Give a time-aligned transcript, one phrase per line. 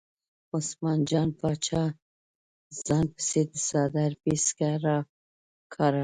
[0.55, 1.83] عثمان جان باچا
[2.85, 5.99] ځان پسې د څادر پیڅکه راکاږله.